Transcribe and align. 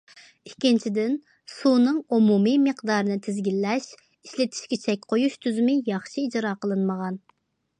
ئىككىنچىدىن، 0.49 1.11
سۇنىڭ 1.55 1.99
ئومۇمىي 2.17 2.57
مىقدارىنى 2.63 3.17
تىزگىنلەش، 3.27 3.91
ئىشلىتىشكە 3.99 4.81
چەك 4.87 5.07
قويۇش 5.13 5.37
تۈزۈمى 5.47 5.77
ياخشى 5.91 6.25
ئىجرا 6.25 6.55
قىلىنمىغان. 6.65 7.25